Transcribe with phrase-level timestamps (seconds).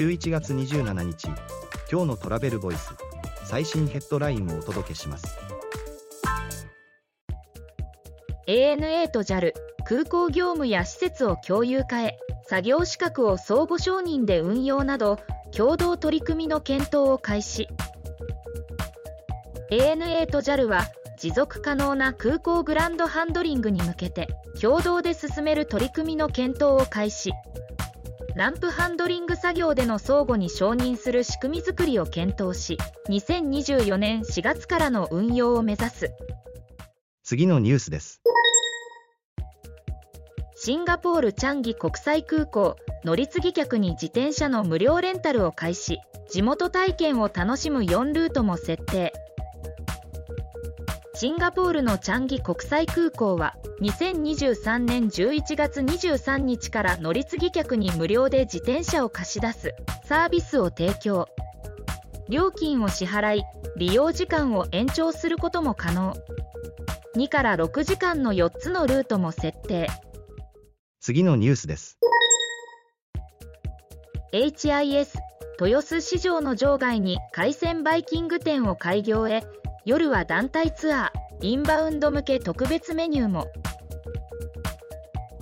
[0.00, 1.26] 11月27日
[1.92, 2.94] 今日のトラベルボイス
[3.44, 5.38] 最新ヘッドラインをお届けします。
[8.48, 9.52] ANA と JAL
[9.84, 15.18] 空港業務や施設を共有化へ作業資格を相互承認で運用など
[15.54, 17.68] 共同取り組みの検討を開始。
[19.70, 20.86] ANA と JAL は
[21.18, 24.28] 持続可能な空港グランドハンドリングに向けて
[24.62, 27.32] 共同で進める取り組みの検討を開始
[28.36, 36.10] ランプハンドリング作業での相互に承認する仕組みづくりを検討し2024年4月からの運用を目指す。
[37.24, 38.22] 次のニュースです。
[40.54, 45.98] シンガポールチャンギ国際空港乗り継ぎ客に自転車の無料レンタルを開始。
[46.30, 49.12] 地元体験を楽しむ4ルートも設定
[51.20, 59.74] シンガポールのチャンギ国際空港は2023年11月23日から乗り継ぎ客に無料で自転車を貸し出す
[60.06, 61.28] サービスを提供。
[62.30, 63.44] 料金を支払い
[63.76, 66.14] 利用時間を延長することも可能。
[67.16, 69.88] 2から6時間の4つのルートも設定。
[71.00, 71.98] 次のニュースです。
[74.32, 75.18] HIS
[75.60, 79.44] 豊洲市場の場外に海鮮バイキング店を開業へ
[79.86, 83.46] 夜は団体ツアーインバウンド向け特別メニューも。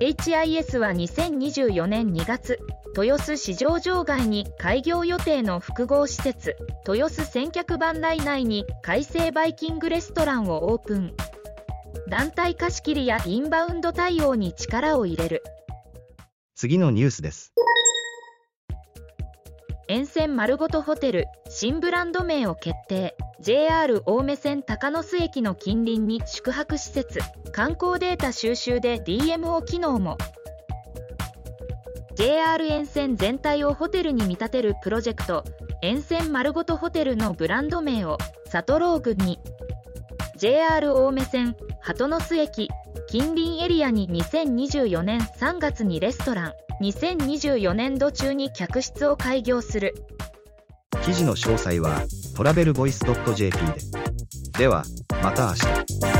[0.00, 2.58] HIS は2024年2月
[2.96, 11.14] 豊洲市場場外に開業予定の複合施設豊洲千客万来内に海星バイキングレストランをオープン。
[12.08, 15.44] 団体貸し切りやインバウンド対応に力を入れる。
[16.56, 17.52] 次のニュースです。
[19.86, 23.14] 沿線丸ごとホテル新ブランド名を決定。
[23.38, 27.20] JR 青梅線高野須駅の近隣に宿泊施設。
[27.52, 30.18] 観光データ収集で DMO 機能も。
[32.16, 35.44] JR 沿線全体をホテルに見立てるプロジェクト。
[35.80, 38.18] 沿線丸ごとホテルのブランド名を。
[38.48, 39.38] サトローグに。
[40.36, 42.68] JR 青梅線鳩ノ巣駅。
[43.06, 46.52] 近隣エリアに2024年3月にレストラン。
[46.82, 49.94] 2024年度中に客室を開業する。
[51.04, 52.00] 記事の詳細は
[52.34, 53.04] トラベルボイス
[53.34, 53.58] .jp
[54.52, 54.58] で。
[54.58, 54.84] では
[55.22, 56.13] また明日。